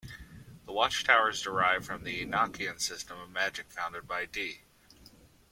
[0.65, 4.63] The Watchtowers derive from the Enochian system of magic founded by Dee.